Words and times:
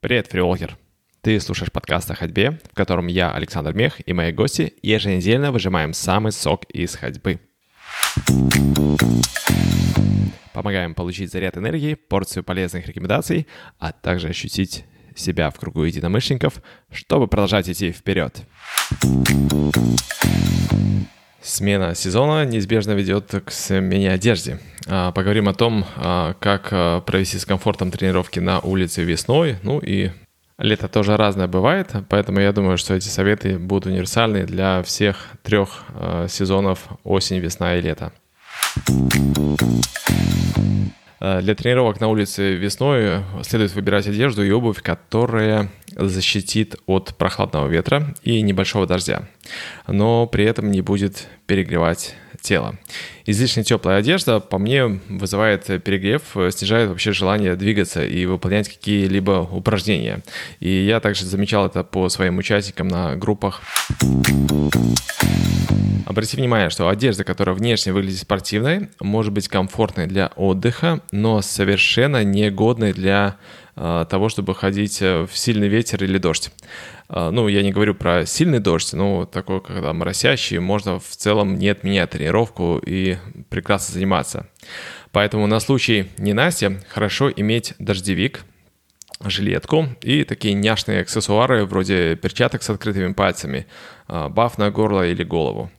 Привет, 0.00 0.28
фриолкер! 0.28 0.76
Ты 1.22 1.40
слушаешь 1.40 1.72
подкаст 1.72 2.10
о 2.10 2.14
ходьбе, 2.14 2.60
в 2.70 2.74
котором 2.74 3.06
я, 3.06 3.32
Александр 3.32 3.72
Мех, 3.74 4.06
и 4.06 4.12
мои 4.12 4.32
гости 4.32 4.74
еженедельно 4.82 5.50
выжимаем 5.50 5.92
самый 5.92 6.32
сок 6.32 6.64
из 6.64 6.94
ходьбы. 6.94 7.40
Помогаем 10.52 10.94
получить 10.94 11.32
заряд 11.32 11.56
энергии, 11.56 11.94
порцию 11.94 12.44
полезных 12.44 12.86
рекомендаций, 12.86 13.46
а 13.78 13.92
также 13.92 14.28
ощутить 14.28 14.84
себя 15.16 15.50
в 15.50 15.58
кругу 15.58 15.84
единомышленников, 15.84 16.62
чтобы 16.90 17.28
продолжать 17.28 17.68
идти 17.68 17.92
вперед. 17.92 18.42
Смена 21.40 21.94
сезона 21.94 22.44
неизбежно 22.44 22.92
ведет 22.92 23.30
к 23.44 23.50
смене 23.50 24.12
одежды. 24.12 24.60
А, 24.90 25.12
поговорим 25.12 25.48
о 25.48 25.54
том, 25.54 25.84
а, 25.96 26.34
как 26.40 26.68
а, 26.70 27.00
провести 27.02 27.38
с 27.38 27.44
комфортом 27.44 27.90
тренировки 27.90 28.40
на 28.40 28.60
улице 28.60 29.04
весной. 29.04 29.56
Ну 29.62 29.80
и 29.80 30.10
лето 30.56 30.88
тоже 30.88 31.16
разное 31.16 31.46
бывает, 31.46 31.92
поэтому 32.08 32.40
я 32.40 32.52
думаю, 32.52 32.78
что 32.78 32.94
эти 32.94 33.08
советы 33.08 33.58
будут 33.58 33.86
универсальны 33.86 34.44
для 34.44 34.82
всех 34.82 35.28
трех 35.42 35.84
сезонов 36.28 36.88
осень, 37.04 37.38
весна 37.38 37.76
и 37.76 37.80
лето. 37.80 38.12
Для 41.20 41.54
тренировок 41.54 42.00
на 42.00 42.08
улице 42.08 42.54
весной 42.54 43.22
следует 43.42 43.74
выбирать 43.74 44.08
одежду 44.08 44.44
и 44.44 44.50
обувь, 44.50 44.82
которая 44.82 45.68
защитит 45.96 46.76
от 46.86 47.16
прохладного 47.16 47.68
ветра 47.68 48.14
и 48.22 48.40
небольшого 48.40 48.86
дождя, 48.86 49.28
но 49.86 50.26
при 50.26 50.44
этом 50.44 50.70
не 50.72 50.80
будет 50.80 51.28
перегревать 51.46 52.16
тело. 52.40 52.76
Излишне 53.26 53.62
теплая 53.62 53.98
одежда, 53.98 54.40
по 54.40 54.58
мне, 54.58 54.86
вызывает 55.08 55.64
перегрев, 55.82 56.22
снижает 56.50 56.88
вообще 56.88 57.12
желание 57.12 57.56
двигаться 57.56 58.04
и 58.04 58.26
выполнять 58.26 58.68
какие-либо 58.68 59.48
упражнения. 59.50 60.22
И 60.60 60.70
я 60.70 61.00
также 61.00 61.24
замечал 61.26 61.66
это 61.66 61.84
по 61.84 62.08
своим 62.08 62.38
участникам 62.38 62.88
на 62.88 63.16
группах. 63.16 63.62
Обрати 66.06 66.38
внимание, 66.38 66.70
что 66.70 66.88
одежда, 66.88 67.22
которая 67.22 67.54
внешне 67.54 67.92
выглядит 67.92 68.20
спортивной, 68.20 68.88
может 68.98 69.30
быть 69.30 69.46
комфортной 69.46 70.06
для 70.06 70.28
отдыха, 70.36 71.00
но 71.12 71.42
совершенно 71.42 72.24
негодной 72.24 72.94
для 72.94 73.36
того, 73.78 74.28
чтобы 74.28 74.54
ходить 74.54 75.00
э, 75.02 75.26
в 75.26 75.36
сильный 75.36 75.68
ветер 75.68 76.02
или 76.02 76.18
дождь. 76.18 76.50
Э, 77.08 77.30
ну, 77.30 77.46
я 77.48 77.62
не 77.62 77.70
говорю 77.70 77.94
про 77.94 78.26
сильный 78.26 78.58
дождь, 78.58 78.92
но 78.92 79.24
такой, 79.24 79.60
когда 79.60 79.92
моросящий, 79.92 80.58
можно 80.58 80.98
в 80.98 81.06
целом 81.08 81.54
не 81.56 81.68
отменять 81.68 82.10
тренировку 82.10 82.82
и 82.84 83.18
прекрасно 83.50 83.94
заниматься. 83.94 84.48
Поэтому 85.12 85.46
на 85.46 85.60
случай 85.60 86.10
ненастья 86.18 86.82
хорошо 86.88 87.30
иметь 87.30 87.74
дождевик, 87.78 88.40
жилетку 89.24 89.86
и 90.02 90.24
такие 90.24 90.54
няшные 90.54 91.02
аксессуары 91.02 91.64
вроде 91.64 92.16
перчаток 92.16 92.62
с 92.62 92.70
открытыми 92.70 93.12
пальцами, 93.12 93.66
баф 94.06 94.58
на 94.58 94.70
горло 94.70 95.06
или 95.06 95.24
голову. 95.24 95.70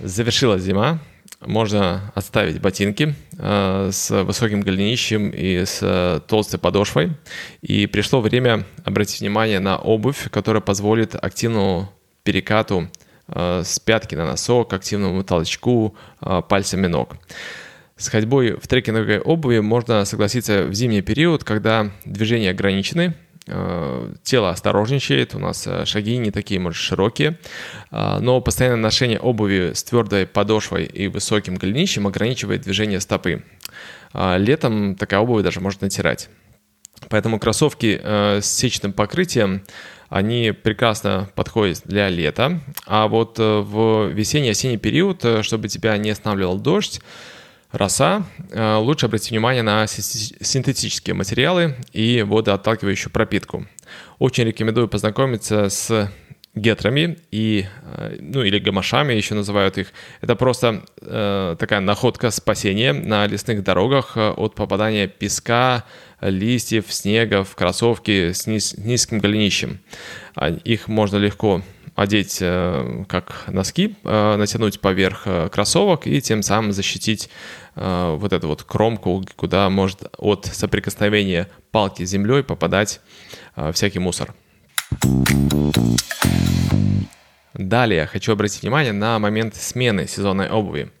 Завершилась 0.00 0.62
зима. 0.62 1.00
Можно 1.46 2.12
отставить 2.14 2.60
ботинки 2.60 3.14
э, 3.38 3.90
с 3.92 4.10
высоким 4.24 4.60
голенищем 4.62 5.30
и 5.30 5.64
с 5.64 5.80
э, 5.82 6.20
толстой 6.26 6.58
подошвой. 6.58 7.12
И 7.60 7.86
пришло 7.86 8.20
время 8.20 8.64
обратить 8.84 9.20
внимание 9.20 9.60
на 9.60 9.76
обувь, 9.76 10.30
которая 10.30 10.60
позволит 10.60 11.14
активному 11.14 11.90
перекату 12.22 12.88
э, 13.28 13.62
с 13.64 13.78
пятки 13.78 14.14
на 14.14 14.26
носок, 14.26 14.72
активному 14.72 15.22
толчку 15.24 15.94
пальцами 16.48 16.86
ног. 16.86 17.16
С 17.96 18.08
ходьбой 18.08 18.56
в 18.56 18.66
трекинговой 18.66 19.20
обуви 19.20 19.60
можно 19.60 20.04
согласиться 20.04 20.64
в 20.64 20.74
зимний 20.74 21.02
период, 21.02 21.44
когда 21.44 21.92
движения 22.04 22.50
ограничены, 22.50 23.14
тело 23.46 24.50
осторожничает, 24.50 25.34
у 25.34 25.38
нас 25.38 25.66
э, 25.66 25.84
шаги 25.84 26.16
не 26.16 26.30
такие, 26.30 26.58
может, 26.58 26.80
широкие, 26.80 27.38
э, 27.90 28.18
но 28.20 28.40
постоянное 28.40 28.80
ношение 28.80 29.18
обуви 29.18 29.72
с 29.74 29.84
твердой 29.84 30.26
подошвой 30.26 30.84
и 30.84 31.08
высоким 31.08 31.56
голенищем 31.56 32.06
ограничивает 32.06 32.62
движение 32.62 33.00
стопы. 33.00 33.42
Летом 34.14 34.94
такая 34.94 35.20
обувь 35.20 35.42
даже 35.42 35.60
может 35.60 35.80
натирать. 35.80 36.30
Поэтому 37.08 37.40
кроссовки 37.40 38.00
с 38.00 38.46
сечным 38.46 38.92
покрытием, 38.92 39.64
они 40.08 40.52
прекрасно 40.52 41.28
подходят 41.34 41.82
для 41.84 42.08
лета, 42.08 42.60
а 42.86 43.08
вот 43.08 43.38
в 43.38 44.06
весенний-осенний 44.12 44.76
период, 44.76 45.24
чтобы 45.42 45.66
тебя 45.66 45.96
не 45.96 46.10
останавливал 46.10 46.60
дождь, 46.60 47.00
роса, 47.74 48.24
э, 48.50 48.76
лучше 48.76 49.06
обратить 49.06 49.30
внимание 49.30 49.62
на 49.62 49.86
синтетические 49.86 51.14
материалы 51.14 51.76
и 51.92 52.22
водоотталкивающую 52.22 53.12
пропитку. 53.12 53.66
Очень 54.18 54.44
рекомендую 54.44 54.88
познакомиться 54.88 55.68
с 55.68 56.10
гетрами 56.54 57.18
и, 57.30 57.66
э, 57.82 58.16
ну 58.20 58.42
или 58.42 58.58
гамашами 58.58 59.12
еще 59.12 59.34
называют 59.34 59.76
их. 59.78 59.92
Это 60.20 60.36
просто 60.36 60.84
э, 61.00 61.56
такая 61.58 61.80
находка 61.80 62.30
спасения 62.30 62.92
на 62.92 63.26
лесных 63.26 63.62
дорогах 63.64 64.16
э, 64.16 64.30
от 64.30 64.54
попадания 64.54 65.08
песка, 65.08 65.84
листьев, 66.20 66.86
снега 66.88 67.44
в 67.44 67.54
кроссовки 67.56 68.32
с 68.32 68.46
низ, 68.46 68.76
низким 68.78 69.18
голенищем. 69.18 69.80
А, 70.34 70.50
их 70.50 70.88
можно 70.88 71.16
легко 71.16 71.62
одеть 71.94 72.38
э, 72.40 73.04
как 73.08 73.44
носки, 73.48 73.94
э, 74.04 74.36
натянуть 74.36 74.80
поверх 74.80 75.22
э, 75.26 75.48
кроссовок 75.48 76.06
и 76.06 76.20
тем 76.20 76.42
самым 76.42 76.72
защитить 76.72 77.30
вот 77.76 78.32
эту 78.32 78.46
вот 78.46 78.62
кромку, 78.62 79.24
куда 79.34 79.68
может 79.68 80.04
от 80.18 80.46
соприкосновения 80.46 81.48
палки 81.72 82.04
с 82.04 82.10
землей 82.10 82.44
попадать 82.44 83.00
всякий 83.72 83.98
мусор. 83.98 84.32
Далее 87.52 88.06
хочу 88.06 88.30
обратить 88.30 88.62
внимание 88.62 88.92
на 88.92 89.18
момент 89.18 89.56
смены 89.56 90.06
сезонной 90.06 90.48
обуви. 90.48 90.92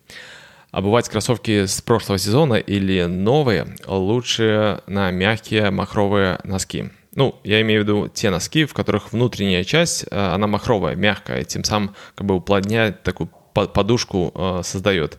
Обувать 0.72 1.08
кроссовки 1.08 1.66
с 1.66 1.80
прошлого 1.80 2.18
сезона 2.18 2.54
или 2.54 3.04
новые 3.04 3.76
лучше 3.86 4.80
на 4.88 5.12
мягкие 5.12 5.70
махровые 5.70 6.40
носки– 6.42 6.90
ну, 7.16 7.36
я 7.44 7.60
имею 7.60 7.82
в 7.82 7.84
виду 7.84 8.08
те 8.08 8.30
носки, 8.30 8.64
в 8.64 8.74
которых 8.74 9.12
внутренняя 9.12 9.64
часть, 9.64 10.04
э, 10.10 10.16
она 10.16 10.46
махровая, 10.46 10.96
мягкая, 10.96 11.44
тем 11.44 11.64
самым 11.64 11.94
как 12.14 12.26
бы 12.26 12.34
уплотняет, 12.34 13.02
такую 13.02 13.30
подушку 13.52 14.32
э, 14.34 14.60
создает. 14.64 15.18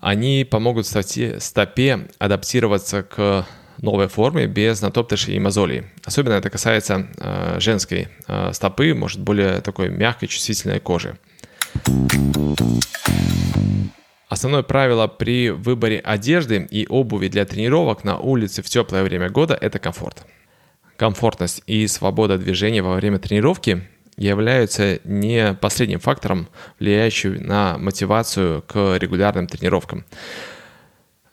Они 0.00 0.46
помогут 0.48 0.86
стопе, 0.86 2.08
адаптироваться 2.18 3.02
к 3.02 3.46
новой 3.78 4.06
форме 4.06 4.46
без 4.46 4.80
натоптышей 4.80 5.34
и 5.34 5.40
мозолей. 5.40 5.84
Особенно 6.04 6.34
это 6.34 6.50
касается 6.50 7.08
э, 7.18 7.56
женской 7.58 8.08
стопы, 8.52 8.94
может 8.94 9.20
более 9.20 9.60
такой 9.60 9.88
мягкой, 9.88 10.28
чувствительной 10.28 10.78
кожи. 10.78 11.18
Основное 14.28 14.62
правило 14.62 15.08
при 15.08 15.50
выборе 15.50 15.98
одежды 15.98 16.66
и 16.70 16.86
обуви 16.88 17.28
для 17.28 17.44
тренировок 17.44 18.04
на 18.04 18.18
улице 18.18 18.62
в 18.62 18.66
теплое 18.66 19.02
время 19.02 19.28
года– 19.28 19.58
это 19.60 19.78
комфорт 19.78 20.24
комфортность 20.96 21.62
и 21.66 21.86
свобода 21.86 22.38
движения 22.38 22.82
во 22.82 22.94
время 22.94 23.18
тренировки 23.18 23.82
являются 24.16 25.00
не 25.04 25.54
последним 25.54 26.00
фактором, 26.00 26.48
влияющим 26.78 27.34
на 27.46 27.78
мотивацию 27.78 28.62
к 28.62 28.96
регулярным 28.98 29.46
тренировкам, 29.46 30.04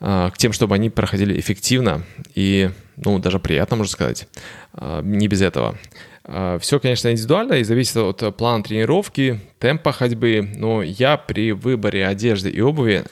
а, 0.00 0.30
к 0.30 0.38
тем, 0.38 0.52
чтобы 0.52 0.74
они 0.74 0.90
проходили 0.90 1.38
эффективно 1.38 2.04
и, 2.34 2.70
ну, 2.96 3.18
даже 3.18 3.38
приятно, 3.38 3.76
можно 3.76 3.92
сказать, 3.92 4.28
а, 4.72 5.02
не 5.02 5.28
без 5.28 5.42
этого. 5.42 5.78
А, 6.24 6.58
Все, 6.58 6.80
конечно, 6.80 7.10
индивидуально 7.10 7.54
и 7.54 7.64
зависит 7.64 7.96
от 7.96 8.36
плана 8.36 8.62
тренировки, 8.62 9.40
темпа 9.58 9.92
ходьбы, 9.92 10.50
но 10.56 10.82
я 10.82 11.16
при 11.16 11.52
выборе 11.52 12.06
одежды 12.06 12.50
и 12.50 12.60
обуви 12.60 13.04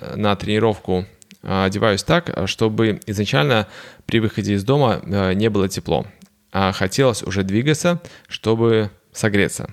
э, 0.00 0.16
на 0.16 0.36
тренировку 0.36 1.06
одеваюсь 1.46 2.02
так, 2.02 2.36
чтобы 2.46 3.00
изначально 3.06 3.68
при 4.04 4.18
выходе 4.18 4.54
из 4.54 4.64
дома 4.64 5.00
а, 5.04 5.32
не 5.32 5.48
было 5.48 5.68
тепло, 5.68 6.06
а 6.52 6.72
хотелось 6.72 7.22
уже 7.22 7.44
двигаться, 7.44 8.02
чтобы 8.28 8.90
согреться. 9.12 9.70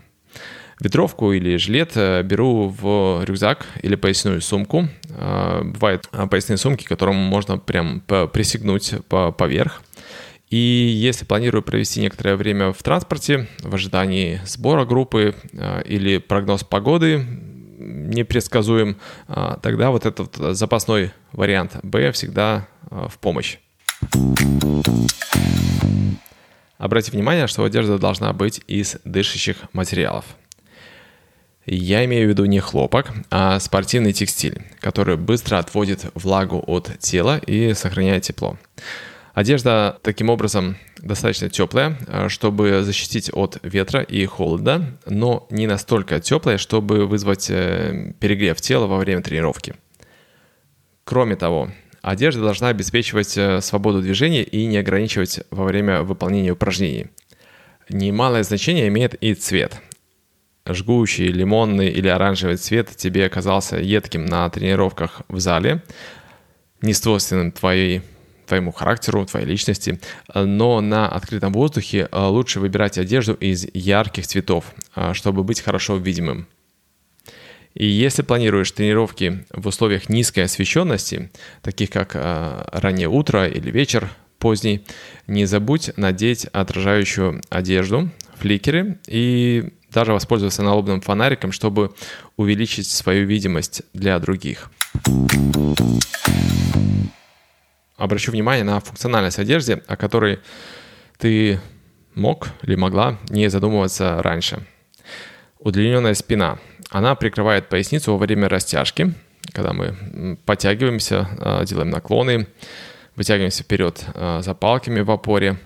Ветровку 0.80 1.32
или 1.32 1.56
жилет 1.58 1.92
э, 1.96 2.24
беру 2.24 2.68
в 2.68 3.24
рюкзак 3.24 3.66
или 3.82 3.96
поясную 3.96 4.42
сумку. 4.42 4.88
А, 5.10 5.64
бывают 5.64 6.10
поясные 6.30 6.58
сумки, 6.58 6.84
которым 6.84 7.16
можно 7.16 7.58
прям 7.58 8.02
присягнуть 8.02 8.94
поверх. 9.08 9.82
И 10.50 10.58
если 10.58 11.26
планирую 11.26 11.64
провести 11.64 12.02
некоторое 12.02 12.36
время 12.36 12.74
в 12.74 12.84
транспорте, 12.84 13.48
в 13.62 13.74
ожидании 13.74 14.40
сбора 14.46 14.86
группы 14.86 15.34
или 15.86 16.20
прогноз 16.20 16.64
погоды, 16.64 17.26
непредсказуем, 17.84 18.98
а, 19.28 19.60
тогда 19.62 19.92
вот 19.92 20.06
этот 20.06 20.36
запасной 20.56 21.12
вариант 21.32 21.78
B 21.84 22.12
всегда 22.12 22.68
а, 22.90 23.08
в 23.08 23.18
помощь. 23.20 23.58
Обратите 26.78 27.16
внимание, 27.16 27.48
что 27.48 27.64
одежда 27.64 27.98
должна 27.98 28.34
быть 28.34 28.62
из 28.68 28.98
дышащих 29.06 29.58
материалов. 29.74 30.26
Я 31.66 32.04
имею 32.04 32.28
в 32.28 32.30
виду 32.30 32.44
не 32.44 32.60
хлопок, 32.60 33.12
а 33.30 33.58
спортивный 33.60 34.12
текстиль, 34.12 34.62
который 34.82 35.16
быстро 35.16 35.60
отводит 35.60 36.12
влагу 36.14 36.62
от 36.68 37.00
тела 37.00 37.38
и 37.38 37.74
сохраняет 37.74 38.24
тепло. 38.24 38.58
Одежда 39.34 39.98
таким 40.04 40.30
образом 40.30 40.78
достаточно 40.98 41.50
теплая, 41.50 41.98
э, 42.08 42.30
чтобы 42.30 42.84
защитить 42.84 43.32
от 43.34 43.58
ветра 43.64 44.02
и 44.02 44.26
холода, 44.28 44.98
но 45.08 45.48
не 45.50 45.66
настолько 45.66 46.20
теплая, 46.20 46.60
чтобы 46.60 47.08
вызвать 47.08 47.50
э, 47.50 48.14
перегрев 48.20 48.62
тела 48.62 48.86
во 48.86 48.98
время 48.98 49.24
тренировки. 49.24 49.74
Кроме 51.04 51.36
того, 51.36 51.72
одежда 52.04 52.42
должна 52.42 52.68
обеспечивать 52.68 53.36
э, 53.36 53.60
свободу 53.62 54.04
движения 54.04 54.44
и 54.44 54.68
не 54.68 54.78
ограничивать 54.78 55.42
во 55.50 55.64
время 55.64 56.04
выполнения 56.04 56.52
упражнений. 56.52 57.08
Немалое 57.90 58.44
значение 58.44 58.88
имеет 58.88 59.16
и 59.16 59.34
цвет. 59.34 59.82
Жгучий, 60.68 61.28
лимонный 61.28 61.90
или 61.90 62.08
оранжевый 62.08 62.58
цвет 62.58 62.96
тебе 62.96 63.26
оказался 63.26 63.78
едким 63.78 64.26
на 64.26 64.48
тренировках 64.50 65.24
в 65.28 65.40
зале, 65.40 65.84
не 66.82 66.94
свойственным 66.94 67.52
твоей 67.52 68.04
твоему 68.46 68.72
характеру, 68.72 69.26
твоей 69.26 69.46
личности. 69.46 70.00
Но 70.34 70.82
на 70.82 71.08
открытом 71.08 71.54
воздухе 71.54 72.10
э, 72.12 72.26
лучше 72.26 72.60
выбирать 72.60 72.98
одежду 72.98 73.34
из 73.34 73.66
ярких 73.74 74.28
цветов, 74.28 74.74
э, 74.96 75.14
чтобы 75.14 75.44
быть 75.44 75.62
хорошо 75.62 75.98
видимым. 75.98 76.48
И 77.74 77.86
если 77.86 78.22
планируешь 78.22 78.72
тренировки 78.72 79.46
в 79.52 79.68
условиях 79.68 80.08
низкой 80.08 80.42
освещенности, 80.42 81.32
таких 81.62 81.90
как 81.90 82.12
э, 82.16 82.66
раннее 82.72 83.10
утро 83.10 83.48
или 83.48 83.72
вечер 83.72 84.10
поздний, 84.38 84.86
не 85.26 85.46
забудь 85.46 85.92
надеть 85.98 86.46
отражающую 86.46 87.42
одежду, 87.50 88.12
фликеры 88.36 89.00
и 89.08 89.72
даже 89.90 90.12
воспользоваться 90.12 90.64
налобным 90.64 91.02
фонариком, 91.02 91.52
чтобы 91.52 91.94
увеличить 92.36 92.88
свою 92.88 93.26
видимость 93.26 93.84
для 93.94 94.20
других 94.20 94.70
обращу 97.98 98.32
внимание 98.32 98.64
на 98.64 98.80
функциональность 98.80 99.40
одежды, 99.40 99.82
о 99.88 99.96
которой 99.96 100.40
ты 101.18 101.60
мог 102.16 102.50
или 102.64 102.76
могла 102.76 103.18
не 103.30 103.50
задумываться 103.50 104.22
раньше. 104.22 104.66
Удлиненная 105.60 106.14
спина. 106.14 106.60
Она 106.90 107.16
прикрывает 107.16 107.70
поясницу 107.70 108.12
во 108.12 108.18
время 108.18 108.50
растяжки, 108.50 109.14
когда 109.52 109.74
мы 109.74 110.38
подтягиваемся, 110.46 111.28
а, 111.40 111.66
делаем 111.66 111.90
наклоны, 111.90 112.48
вытягиваемся 113.16 113.64
вперед 113.64 114.06
а, 114.14 114.42
за 114.42 114.54
палками 114.54 115.00
в 115.02 115.10
опоре. 115.10 115.58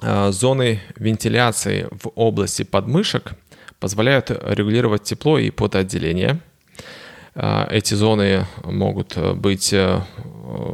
А, 0.00 0.30
зоны 0.30 0.80
вентиляции 0.96 1.88
в 1.90 2.12
области 2.14 2.62
подмышек 2.62 3.32
позволяют 3.80 4.30
регулировать 4.30 5.04
тепло 5.04 5.38
и 5.38 5.50
потоотделение. 5.50 6.40
Эти 7.70 7.94
зоны 7.94 8.46
могут 8.64 9.16
быть 9.36 9.72
Э, 9.72 10.02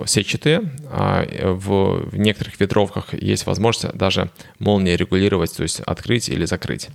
сетчатые, 0.06 0.72
а 0.90 1.24
в, 1.54 2.10
в 2.10 2.16
некоторых 2.16 2.60
ветровках 2.60 3.14
есть 3.14 3.46
возможность 3.46 3.96
даже 3.96 4.30
молнии 4.58 4.96
регулировать, 4.96 5.56
то 5.56 5.62
есть 5.62 5.80
открыть 5.80 6.28
или 6.28 6.44
закрыть. 6.44 6.88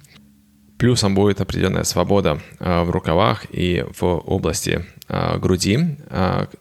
Плюсом 0.78 1.14
будет 1.14 1.42
определенная 1.42 1.84
свобода 1.84 2.40
э, 2.60 2.84
в 2.84 2.90
рукавах 2.90 3.46
и 3.50 3.86
в 4.00 4.04
области 4.06 4.86
э, 5.10 5.38
груди. 5.38 5.78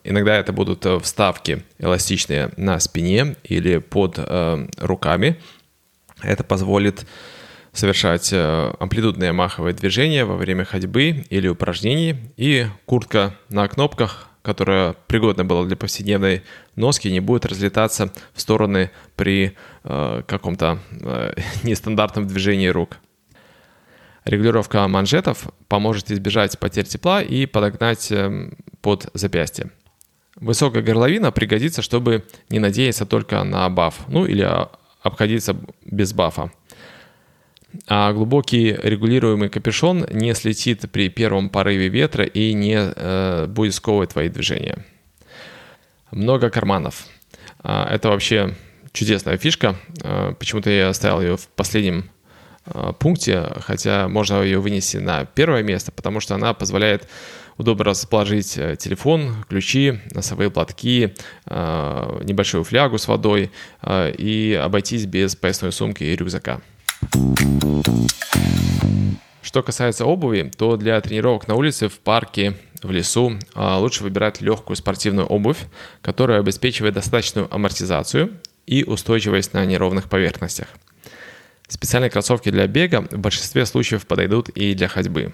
Иногда 0.03 0.37
это 0.37 0.53
будут 0.53 0.85
вставки 1.03 1.63
эластичные 1.79 2.51
на 2.57 2.81
спине 2.81 3.37
или 3.45 3.79
под 3.79 4.19
руками. 4.79 5.39
Это 6.21 6.43
позволит 6.43 7.07
совершать 7.73 8.33
амплитудные 8.33 9.31
маховые 9.31 9.73
движения 9.73 10.25
во 10.25 10.37
время 10.37 10.65
ходьбы 10.65 11.25
или 11.31 11.47
упражнений. 11.47 12.17
И 12.37 12.67
куртка 12.87 13.37
на 13.51 13.69
кнопках 13.69 14.29
которая 14.43 14.95
пригодна 15.07 15.45
была 15.45 15.65
для 15.65 15.77
повседневной 15.77 16.43
носки, 16.77 17.11
не 17.11 17.21
будет 17.21 17.47
разлетаться 17.47 18.13
в 18.35 18.41
стороны 18.41 18.91
при 19.17 19.57
э, 19.85 20.23
каком-то 20.27 20.79
э, 21.01 21.35
нестандартном 21.63 22.27
движении 22.27 22.69
рук. 22.69 22.99
Регулировка 24.25 24.87
манжетов 24.89 25.49
поможет 25.69 26.11
избежать 26.11 26.59
потерь 26.59 26.85
тепла 26.85 27.23
и 27.23 27.47
подогнать 27.47 28.11
э, 28.13 28.51
под 28.81 29.09
запястье. 29.15 29.71
Высокая 30.37 30.83
горловина 30.83 31.33
пригодится, 31.33 31.83
чтобы 31.83 32.25
не 32.49 32.59
надеяться 32.59 33.07
только 33.07 33.43
на 33.43 33.69
баф, 33.69 34.01
ну 34.09 34.25
или 34.25 34.49
обходиться 35.03 35.57
без 35.85 36.13
бафа 36.13 36.53
а 37.87 38.13
глубокий 38.13 38.73
регулируемый 38.73 39.49
капюшон 39.49 40.07
не 40.11 40.35
слетит 40.35 40.91
при 40.91 41.09
первом 41.09 41.51
порыве 41.51 41.89
ветра 41.89 42.25
и 42.25 42.53
не 42.53 42.77
э, 42.79 43.47
будет 43.47 43.75
сковывать 43.75 44.11
твои 44.11 44.29
движения. 44.29 44.85
Много 46.11 46.49
карманов. 46.51 47.07
А, 47.61 47.93
это 47.93 48.09
вообще 48.09 48.55
чудесная 48.93 49.37
фишка. 49.37 49.77
А, 50.03 50.33
почему-то 50.35 50.71
я 50.71 50.89
оставил 50.89 51.21
ее 51.21 51.37
в 51.37 51.49
последнем 51.49 52.11
а, 52.65 52.93
пункте, 52.93 53.47
хотя 53.61 54.09
можно 54.09 54.43
ее 54.43 54.61
вынести 54.61 54.97
на 54.97 55.25
первое 55.25 55.63
место, 55.63 55.93
потому 55.93 56.21
что 56.21 56.35
она 56.35 56.55
позволяет 56.55 57.09
удобно 57.59 57.85
расположить 57.85 58.57
э, 58.57 58.77
телефон, 58.77 59.45
ключи, 59.49 60.01
носовые 60.13 60.49
платки, 60.49 61.15
небольшую 61.47 62.63
флягу 62.63 62.99
с 62.99 63.09
водой 63.09 63.51
и 63.85 64.61
обойтись 64.63 65.07
без 65.07 65.35
поясной 65.35 65.73
сумки 65.73 66.05
и 66.05 66.15
рюкзака. 66.15 66.61
Что 69.43 69.63
касается 69.63 70.05
обуви, 70.05 70.51
то 70.57 70.77
для 70.77 71.01
тренировок 71.01 71.49
на 71.49 71.55
улице, 71.55 71.89
в 71.89 71.99
парке, 72.01 72.55
в 72.83 72.91
лесу 72.91 73.39
а, 73.55 73.79
лучше 73.79 74.03
выбирать 74.03 74.41
легкую 74.41 74.77
спортивную 74.77 75.27
обувь, 75.27 75.59
которая 76.03 76.41
обеспечивает 76.41 76.95
достаточную 76.95 77.53
амортизацию 77.53 78.33
и 78.67 78.85
устойчивость 78.85 79.55
на 79.55 79.65
неровных 79.65 80.09
поверхностях. 80.09 80.69
Специальные 81.67 82.11
кроссовки 82.11 82.51
для 82.51 82.67
бега 82.67 83.03
в 83.11 83.19
большинстве 83.19 83.67
случаев 83.67 84.07
подойдут 84.07 84.49
и 84.51 84.75
для 84.75 84.89
ходьбы. 84.89 85.33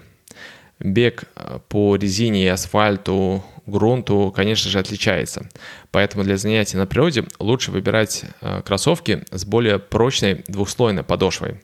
Бег 0.79 1.25
а, 1.35 1.59
по 1.59 1.95
резине 1.95 2.45
и 2.45 2.47
асфальту, 2.47 3.43
грунту, 3.65 4.31
конечно 4.35 4.69
же, 4.69 4.79
отличается. 4.79 5.49
Поэтому 5.91 6.23
для 6.23 6.37
занятий 6.37 6.77
на 6.77 6.85
природе 6.85 7.25
лучше 7.39 7.71
выбирать 7.71 8.25
а, 8.41 8.61
кроссовки 8.61 9.23
с 9.31 9.45
более 9.45 9.79
прочной 9.79 10.43
двухслойной 10.47 11.03
подошвой. 11.03 11.61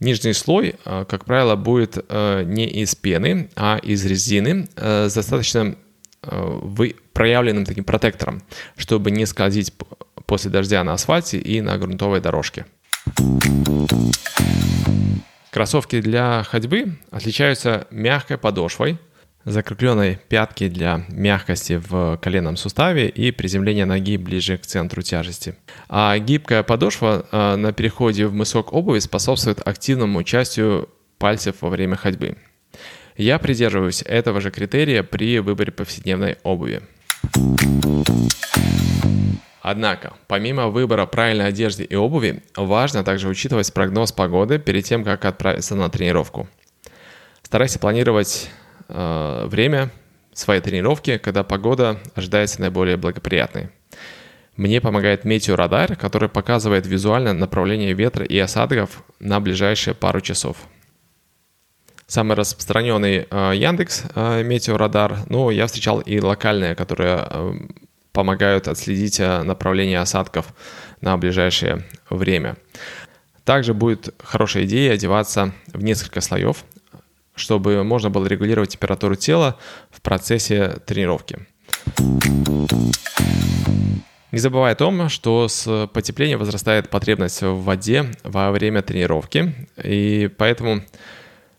Нижний 0.00 0.32
слой, 0.32 0.74
э, 0.84 1.04
как 1.08 1.24
правило, 1.24 1.54
будет 1.54 2.04
э, 2.08 2.42
не 2.44 2.66
из 2.66 2.94
пены, 2.96 3.48
а 3.54 3.78
из 3.78 4.04
резины 4.04 4.68
э, 4.76 5.08
с 5.08 5.14
достаточно 5.14 5.76
проявленным 7.12 7.66
таким 7.66 7.84
протектором, 7.84 8.42
чтобы 8.78 9.10
не 9.10 9.26
скользить 9.26 9.74
после 10.24 10.50
дождя 10.50 10.82
на 10.82 10.94
асфальте 10.94 11.36
и 11.38 11.60
на 11.60 11.76
грунтовой 11.76 12.22
дорожке. 12.22 12.64
Кроссовки 15.50 16.00
для 16.00 16.42
ходьбы 16.44 16.96
отличаются 17.10 17.86
мягкой 17.90 18.38
подошвой– 18.38 18.98
закрепленной 19.44 20.18
пятки 20.28 20.68
для 20.68 21.04
мягкости 21.08 21.80
в 21.86 22.18
коленном 22.22 22.56
суставе 22.56 23.08
и 23.08 23.30
приземления 23.30 23.86
ноги 23.86 24.16
ближе 24.16 24.58
к 24.58 24.66
центру 24.66 25.02
тяжести. 25.02 25.54
А 25.88 26.18
гибкая 26.18 26.62
подошва 26.62 27.26
а, 27.30 27.56
на 27.56 27.72
переходе 27.72 28.26
в 28.26 28.34
мысок 28.34 28.72
обуви 28.72 28.98
способствует 29.00 29.66
активному 29.66 30.18
участию 30.18 30.88
пальцев 31.18 31.56
во 31.60 31.68
время 31.68 31.96
ходьбы. 31.96 32.36
Я 33.16 33.38
придерживаюсь 33.38 34.02
этого 34.02 34.40
же 34.40 34.50
критерия 34.50 35.02
при 35.02 35.38
выборе 35.38 35.70
повседневной 35.70 36.38
обуви. 36.42 36.82
Однако, 39.62 40.12
помимо 40.26 40.68
выбора 40.68 41.06
правильной 41.06 41.46
одежды 41.46 41.84
и 41.84 41.94
обуви, 41.94 42.42
важно 42.54 43.02
также 43.02 43.28
учитывать 43.28 43.72
прогноз 43.72 44.12
погоды 44.12 44.58
перед 44.58 44.84
тем, 44.84 45.04
как 45.04 45.24
отправиться 45.24 45.74
на 45.74 45.88
тренировку. 45.88 46.48
Старайся 47.42 47.78
планировать 47.78 48.50
э, 48.88 49.46
время 49.46 49.90
своей 50.32 50.60
тренировки, 50.60 51.18
когда 51.18 51.44
погода 51.44 51.98
ожидается 52.14 52.60
наиболее 52.60 52.96
благоприятной. 52.96 53.70
Мне 54.56 54.80
помогает 54.80 55.24
метеорадар, 55.24 55.96
который 55.96 56.28
показывает 56.28 56.86
визуально 56.86 57.32
направление 57.32 57.92
ветра 57.92 58.24
и 58.24 58.38
осадков 58.38 59.02
на 59.18 59.40
ближайшие 59.40 59.94
пару 59.94 60.20
часов. 60.20 60.56
Самый 62.06 62.36
распространенный 62.36 63.26
э, 63.30 63.52
Яндекс 63.54 64.04
э, 64.14 64.42
метеорадар, 64.44 65.18
но 65.28 65.50
я 65.50 65.66
встречал 65.66 66.00
и 66.00 66.20
локальные, 66.20 66.74
которые 66.74 67.26
э, 67.28 67.54
помогают 68.12 68.68
отследить 68.68 69.18
э, 69.18 69.42
направление 69.42 69.98
осадков 69.98 70.54
на 71.00 71.16
ближайшее 71.16 71.84
время. 72.10 72.56
Также 73.44 73.74
будет 73.74 74.14
хорошая 74.22 74.64
идея 74.64 74.92
одеваться 74.92 75.52
в 75.72 75.82
несколько 75.82 76.20
слоев, 76.20 76.64
чтобы 77.34 77.82
можно 77.84 78.10
было 78.10 78.26
регулировать 78.26 78.70
температуру 78.70 79.16
тела 79.16 79.58
в 79.90 80.00
процессе 80.00 80.78
тренировки. 80.86 81.46
Не 84.34 84.40
забывай 84.40 84.72
о 84.72 84.74
том, 84.74 85.08
что 85.08 85.46
с 85.46 85.88
потеплением 85.94 86.40
возрастает 86.40 86.90
потребность 86.90 87.42
в 87.42 87.62
воде 87.62 88.06
во 88.24 88.50
время 88.50 88.82
тренировки, 88.82 89.54
и 89.80 90.28
поэтому 90.36 90.82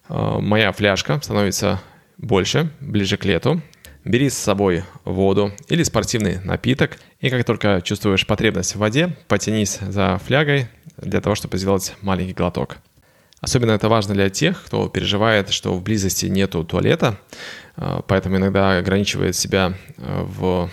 э, 0.10 0.38
моя 0.42 0.74
фляжка 0.74 1.22
становится 1.24 1.82
больше, 2.18 2.70
ближе 2.82 3.16
к 3.16 3.24
лету. 3.24 3.62
Бери 4.04 4.30
с 4.30 4.38
собой 4.38 4.84
воду 5.06 5.54
или 5.70 5.84
спортивный 5.84 6.40
напиток, 6.44 7.00
и 7.22 7.30
как 7.30 7.46
только 7.46 7.82
чувствуешь 7.82 8.28
потребность 8.28 8.76
в 8.76 8.80
воде, 8.80 9.16
потянись 9.30 9.80
за 9.80 10.20
флягой 10.26 10.68
для 10.98 11.22
того, 11.22 11.36
чтобы 11.36 11.58
сделать 11.58 11.96
маленький 12.02 12.34
глоток. 12.34 12.78
Особенно 13.42 13.72
это 13.72 13.90
важно 13.90 14.14
для 14.14 14.30
тех, 14.30 14.64
кто 14.66 14.88
переживает, 14.88 15.50
что 15.50 15.74
в 15.74 15.84
близости 15.84 16.26
нету 16.26 16.64
туалета, 16.64 17.20
э, 17.78 18.02
поэтому 18.08 18.38
иногда 18.38 18.78
ограничивает 18.78 19.36
себя 19.36 19.74
э, 19.98 20.24
в 20.24 20.70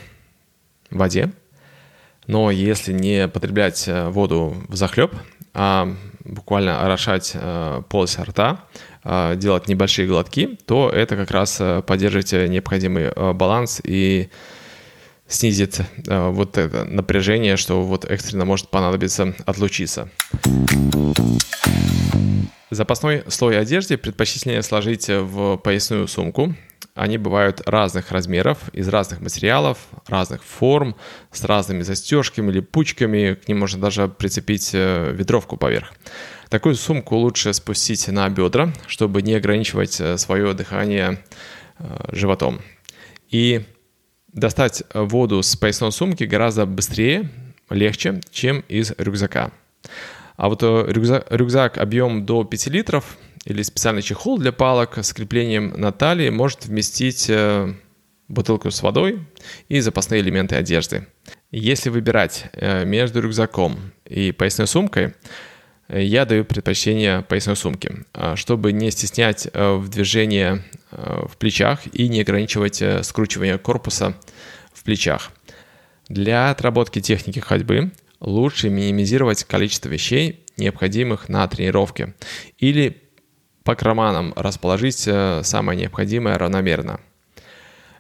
воде. 0.91 1.33
Но 2.27 2.51
если 2.51 2.93
не 2.93 3.29
потреблять 3.29 3.89
э, 3.89 4.09
воду 4.09 4.57
в 4.69 4.77
захлеб, 4.77 5.13
а 5.55 5.95
буквально 6.25 6.83
орошать 6.83 7.37
полость 7.91 8.19
рта, 8.19 8.65
делать 9.35 9.69
небольшие 9.69 10.07
глотки, 10.09 10.57
то 10.65 10.89
это 10.89 11.17
как 11.17 11.31
раз 11.33 11.61
поддержит 11.85 12.33
необходимый 12.33 13.13
баланс 13.35 13.83
и 13.85 14.31
снизит 15.27 15.81
вот 16.07 16.57
это 16.57 16.85
напряжение, 16.85 17.59
что 17.59 17.83
вот 17.83 18.07
экстренно 18.07 18.47
может 18.47 18.69
понадобиться 18.69 19.35
отлучиться. 19.45 20.09
Запасной 22.71 23.25
слой 23.29 23.59
одежды 23.59 23.99
предпочтительнее 23.99 24.63
сложить 24.63 25.09
в 25.09 25.59
поясную 25.59 26.09
сумку. 26.09 26.55
Они 26.95 27.17
бывают 27.17 27.63
разных 27.67 28.11
размеров, 28.13 28.59
из 28.73 28.89
разных 28.89 29.21
материалов, 29.21 29.79
разных 30.07 30.43
форм, 30.43 30.97
с 31.31 31.45
разными 31.45 31.83
застежками 31.83 32.51
или 32.51 32.61
пучками. 32.61 33.35
К 33.35 33.49
ним 33.49 33.61
можно 33.61 33.81
даже 33.81 34.09
прицепить 34.09 34.71
э, 34.75 35.13
ветровку 35.13 35.57
поверх. 35.57 35.93
Такую 36.51 36.75
сумку 36.75 37.17
лучше 37.17 37.55
спустить 37.55 38.09
на 38.09 38.29
бедра, 38.29 38.73
чтобы 38.87 39.23
не 39.23 39.35
ограничивать 39.35 40.01
э, 40.01 40.19
свое 40.19 40.53
дыхание 40.53 41.23
э, 41.79 41.97
животом. 42.13 42.61
И 43.31 43.65
достать 44.33 44.83
воду 44.93 45.43
с 45.43 45.57
поясной 45.57 45.93
сумки 45.93 46.25
гораздо 46.25 46.67
быстрее, 46.67 47.31
легче, 47.71 48.21
чем 48.31 48.61
из 48.69 48.93
рюкзака. 48.99 49.51
А 50.37 50.49
вот 50.49 50.63
э, 50.63 50.85
рюкзак, 50.89 51.27
рюкзак 51.31 51.79
объем 51.79 52.25
до 52.25 52.45
5 52.45 52.67
литров 52.69 53.17
или 53.45 53.63
специальный 53.63 54.03
чехол 54.03 54.39
для 54.39 54.53
палок 54.53 54.99
с 54.99 55.13
креплением 55.13 55.73
на 55.77 55.93
талии 55.93 56.31
может 56.31 56.67
вместить 56.67 57.27
э, 57.29 57.75
бутылку 58.29 58.71
с 58.71 58.83
водой 58.83 59.21
и 59.69 59.81
запасные 59.81 60.21
элементы 60.21 60.57
одежды. 60.57 61.07
Если 61.51 61.91
выбирать 61.91 62.47
э, 62.53 62.85
между 62.85 63.21
рюкзаком 63.21 63.93
и 64.07 64.33
поясной 64.33 64.67
сумкой, 64.67 65.15
я 65.89 66.25
даю 66.25 66.47
предпочтение 66.47 67.21
поясной 67.21 67.55
сумке, 67.55 68.07
чтобы 68.37 68.73
не 68.73 68.91
стеснять 68.91 69.47
в 69.53 69.89
движении 69.89 70.63
в 70.91 71.37
плечах 71.37 71.81
и 71.93 72.09
не 72.09 72.23
ограничивать 72.23 72.83
скручивание 73.03 73.59
корпуса 73.59 74.15
в 74.73 74.85
плечах. 74.85 75.33
Для 76.09 76.51
отработки 76.51 77.03
техники 77.03 77.41
ходьбы 77.41 77.93
лучше 78.23 78.71
минимизировать 78.71 79.45
количество 79.45 79.89
вещей, 79.89 80.45
необходимых 80.57 81.29
на 81.29 81.47
тренировке, 81.49 82.15
или 82.59 83.03
по 83.65 83.75
карманам 83.75 84.33
расположить 84.37 85.05
э, 85.07 85.43
самое 85.45 85.79
необходимое 85.79 86.39
равномерно. 86.39 87.01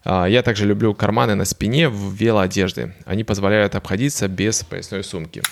А, 0.05 0.27
я 0.27 0.43
также 0.43 0.67
люблю 0.67 0.95
карманы 0.95 1.35
на 1.35 1.45
спине 1.45 1.89
в 1.89 2.15
велоодежде. 2.15 2.95
Они 3.05 3.25
позволяют 3.25 3.75
обходиться 3.75 4.29
без 4.29 4.65
поясной 4.65 5.05
сумки. 5.05 5.43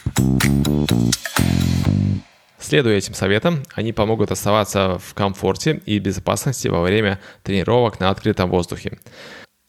Следуя 2.59 2.97
этим 2.97 3.15
советам, 3.15 3.63
они 3.75 3.93
помогут 3.93 4.31
оставаться 4.31 4.99
в 4.99 5.15
комфорте 5.15 5.81
и 5.87 5.99
безопасности 5.99 6.69
во 6.69 6.83
время 6.83 7.19
тренировок 7.43 8.01
на 8.01 8.11
открытом 8.11 8.51
воздухе. 8.51 8.99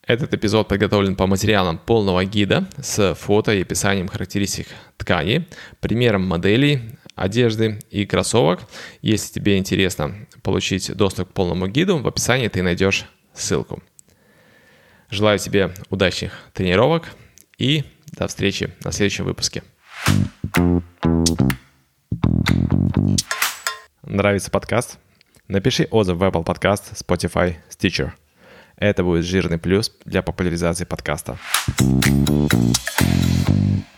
Этот 0.07 0.33
эпизод 0.33 0.67
подготовлен 0.67 1.15
по 1.15 1.27
материалам 1.27 1.77
полного 1.77 2.25
гида 2.25 2.67
с 2.81 3.13
фото 3.13 3.53
и 3.53 3.61
описанием 3.61 4.07
характеристик 4.07 4.67
ткани, 4.97 5.47
примером 5.79 6.27
моделей, 6.27 6.97
одежды 7.13 7.79
и 7.91 8.07
кроссовок. 8.07 8.61
Если 9.03 9.33
тебе 9.33 9.59
интересно 9.59 10.15
получить 10.41 10.91
доступ 10.95 11.29
к 11.29 11.33
полному 11.33 11.67
гиду, 11.67 11.99
в 11.99 12.07
описании 12.07 12.47
ты 12.47 12.63
найдешь 12.63 13.05
ссылку. 13.33 13.83
Желаю 15.11 15.37
тебе 15.37 15.71
удачных 15.91 16.33
тренировок 16.53 17.05
и 17.59 17.83
до 18.11 18.27
встречи 18.27 18.73
на 18.83 18.91
следующем 18.91 19.25
выпуске. 19.25 19.61
Нравится 24.01 24.49
подкаст? 24.49 24.97
Напиши 25.47 25.87
отзыв 25.91 26.17
в 26.17 26.23
Apple 26.23 26.43
Podcast, 26.43 26.93
Spotify, 26.95 27.57
Stitcher– 27.69 28.13
это 28.81 29.03
будет 29.03 29.23
жирный 29.25 29.59
плюс 29.59 29.95
для 30.05 30.23
популяризации 30.23 30.85
подкаста. 30.85 31.37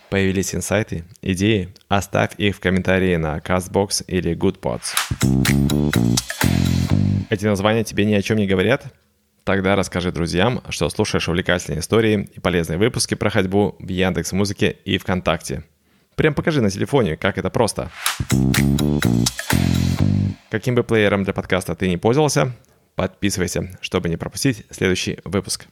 Появились 0.10 0.54
инсайты, 0.54 1.06
идеи? 1.22 1.74
Оставь 1.88 2.32
их 2.38 2.58
в 2.58 2.60
комментарии 2.60 3.16
на 3.16 3.38
CastBox 3.38 4.04
или 4.08 4.36
GoodPods. 4.36 4.94
Эти 7.30 7.46
названия 7.46 7.84
тебе 7.86 8.06
ни 8.06 8.14
о 8.14 8.22
чем 8.22 8.38
не 8.38 8.46
говорят? 8.46 8.84
Тогда 9.46 9.76
расскажи 9.76 10.12
друзьям, 10.12 10.62
что 10.70 10.90
слушаешь 10.90 11.28
увлекательные 11.30 11.80
истории 11.80 12.30
и 12.34 12.40
полезные 12.42 12.78
выпуски 12.78 13.16
про 13.16 13.30
ходьбу 13.30 13.76
в 13.80 13.88
Яндекс 13.88 14.34
Музыке 14.34 14.78
и 14.84 14.98
ВКонтакте. 14.98 15.64
Прям 16.16 16.34
покажи 16.34 16.62
на 16.62 16.70
телефоне, 16.70 17.16
как 17.16 17.38
это 17.38 17.50
просто. 17.50 17.90
Каким 20.52 20.76
бы 20.76 20.84
плеером 20.84 21.24
для 21.24 21.34
подкаста 21.34 21.74
ты 21.74 21.88
не 21.88 21.98
пользовался, 21.98 22.54
подписывайся, 22.96 23.78
чтобы 23.82 24.10
не 24.10 24.18
пропустить 24.18 24.66
следующий 24.70 25.20
выпуск. 25.24 25.68